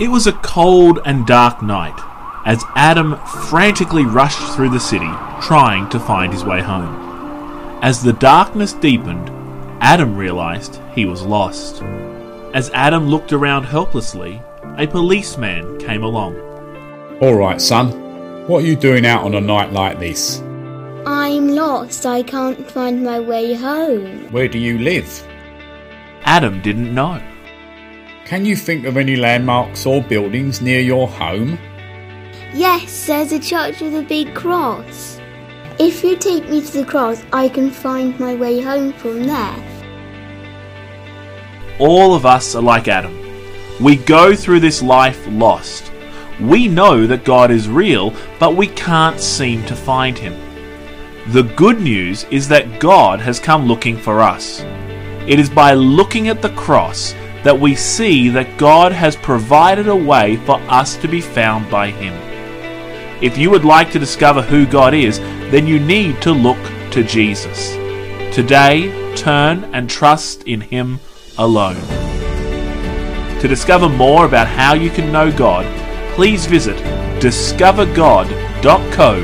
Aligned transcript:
It 0.00 0.08
was 0.08 0.26
a 0.26 0.32
cold 0.32 0.98
and 1.04 1.24
dark 1.24 1.62
night 1.62 1.96
as 2.44 2.64
Adam 2.74 3.16
frantically 3.48 4.04
rushed 4.04 4.40
through 4.54 4.70
the 4.70 4.80
city 4.80 5.08
trying 5.40 5.88
to 5.90 6.00
find 6.00 6.32
his 6.32 6.42
way 6.44 6.60
home. 6.62 6.98
As 7.80 8.02
the 8.02 8.12
darkness 8.12 8.72
deepened, 8.72 9.30
Adam 9.80 10.16
realized 10.16 10.80
he 10.96 11.04
was 11.04 11.22
lost. 11.22 11.80
As 12.54 12.70
Adam 12.70 13.06
looked 13.06 13.32
around 13.32 13.64
helplessly, 13.64 14.42
a 14.78 14.86
policeman 14.88 15.78
came 15.78 16.02
along. 16.02 16.36
All 17.20 17.34
right, 17.34 17.60
son. 17.60 17.90
What 18.48 18.64
are 18.64 18.66
you 18.66 18.74
doing 18.74 19.06
out 19.06 19.22
on 19.22 19.34
a 19.36 19.40
night 19.40 19.72
like 19.72 20.00
this? 20.00 20.40
I'm 21.06 21.48
lost. 21.50 22.04
I 22.04 22.24
can't 22.24 22.68
find 22.68 23.04
my 23.04 23.20
way 23.20 23.54
home. 23.54 24.32
Where 24.32 24.48
do 24.48 24.58
you 24.58 24.76
live? 24.78 25.24
Adam 26.24 26.60
didn't 26.62 26.92
know. 26.92 27.20
Can 28.26 28.46
you 28.46 28.56
think 28.56 28.86
of 28.86 28.96
any 28.96 29.16
landmarks 29.16 29.84
or 29.84 30.00
buildings 30.02 30.62
near 30.62 30.80
your 30.80 31.06
home? 31.06 31.58
Yes, 32.54 33.06
there's 33.06 33.32
a 33.32 33.38
church 33.38 33.82
with 33.82 33.94
a 33.96 34.02
big 34.02 34.34
cross. 34.34 35.20
If 35.78 36.02
you 36.02 36.16
take 36.16 36.48
me 36.48 36.62
to 36.62 36.72
the 36.72 36.86
cross, 36.86 37.22
I 37.34 37.50
can 37.50 37.70
find 37.70 38.18
my 38.18 38.34
way 38.34 38.62
home 38.62 38.94
from 38.94 39.24
there. 39.24 39.56
All 41.78 42.14
of 42.14 42.24
us 42.24 42.54
are 42.54 42.62
like 42.62 42.88
Adam. 42.88 43.14
We 43.78 43.96
go 43.96 44.34
through 44.34 44.60
this 44.60 44.82
life 44.82 45.22
lost. 45.28 45.92
We 46.40 46.66
know 46.66 47.06
that 47.06 47.26
God 47.26 47.50
is 47.50 47.68
real, 47.68 48.14
but 48.38 48.56
we 48.56 48.68
can't 48.68 49.20
seem 49.20 49.66
to 49.66 49.76
find 49.76 50.16
him. 50.16 50.34
The 51.32 51.42
good 51.42 51.78
news 51.82 52.24
is 52.30 52.48
that 52.48 52.80
God 52.80 53.20
has 53.20 53.38
come 53.38 53.66
looking 53.66 53.98
for 53.98 54.22
us. 54.22 54.60
It 55.26 55.38
is 55.38 55.50
by 55.50 55.74
looking 55.74 56.28
at 56.28 56.40
the 56.40 56.50
cross 56.54 57.12
that 57.44 57.60
we 57.60 57.74
see 57.74 58.30
that 58.30 58.58
God 58.58 58.90
has 58.90 59.14
provided 59.14 59.86
a 59.86 59.94
way 59.94 60.36
for 60.36 60.56
us 60.62 60.96
to 60.96 61.06
be 61.06 61.20
found 61.20 61.70
by 61.70 61.90
Him. 61.90 62.14
If 63.22 63.36
you 63.38 63.50
would 63.50 63.64
like 63.66 63.90
to 63.92 63.98
discover 63.98 64.42
who 64.42 64.66
God 64.66 64.94
is, 64.94 65.18
then 65.20 65.66
you 65.66 65.78
need 65.78 66.20
to 66.22 66.32
look 66.32 66.56
to 66.92 67.04
Jesus. 67.04 67.72
Today, 68.34 69.14
turn 69.14 69.64
and 69.74 69.88
trust 69.90 70.44
in 70.44 70.62
Him 70.62 71.00
alone. 71.38 71.80
To 73.40 73.46
discover 73.48 73.90
more 73.90 74.24
about 74.24 74.46
how 74.48 74.72
you 74.72 74.88
can 74.88 75.12
know 75.12 75.30
God, 75.30 75.66
please 76.14 76.46
visit 76.46 76.76
discovergod.co.uk. 77.22 79.20